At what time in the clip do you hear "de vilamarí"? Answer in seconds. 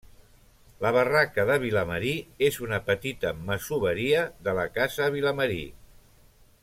1.49-2.13